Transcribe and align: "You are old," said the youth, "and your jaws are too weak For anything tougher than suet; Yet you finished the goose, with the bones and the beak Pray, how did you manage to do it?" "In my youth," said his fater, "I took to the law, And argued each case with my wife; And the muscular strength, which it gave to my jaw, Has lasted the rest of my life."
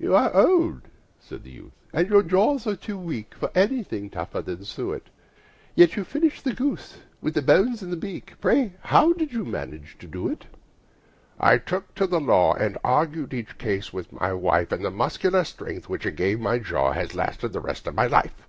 "You 0.00 0.16
are 0.16 0.34
old," 0.34 0.80
said 1.20 1.44
the 1.44 1.52
youth, 1.52 1.70
"and 1.92 2.08
your 2.08 2.24
jaws 2.24 2.66
are 2.66 2.74
too 2.74 2.98
weak 2.98 3.36
For 3.36 3.52
anything 3.54 4.10
tougher 4.10 4.42
than 4.42 4.64
suet; 4.64 5.10
Yet 5.76 5.94
you 5.94 6.02
finished 6.02 6.42
the 6.42 6.52
goose, 6.52 6.96
with 7.22 7.34
the 7.34 7.40
bones 7.42 7.80
and 7.80 7.92
the 7.92 7.96
beak 7.96 8.34
Pray, 8.40 8.72
how 8.80 9.12
did 9.12 9.32
you 9.32 9.44
manage 9.44 9.96
to 10.00 10.08
do 10.08 10.26
it?" 10.28 10.42
"In 10.42 10.42
my 10.42 10.42
youth," 10.42 10.42
said 10.42 10.80
his 10.80 11.38
fater, 11.38 11.52
"I 11.52 11.68
took 11.78 11.94
to 11.94 12.06
the 12.08 12.20
law, 12.20 12.54
And 12.54 12.78
argued 12.82 13.32
each 13.32 13.58
case 13.58 13.92
with 13.92 14.10
my 14.12 14.32
wife; 14.32 14.72
And 14.72 14.84
the 14.84 14.90
muscular 14.90 15.44
strength, 15.44 15.88
which 15.88 16.04
it 16.04 16.16
gave 16.16 16.38
to 16.38 16.42
my 16.42 16.58
jaw, 16.58 16.90
Has 16.90 17.14
lasted 17.14 17.52
the 17.52 17.60
rest 17.60 17.86
of 17.86 17.94
my 17.94 18.08
life." 18.08 18.48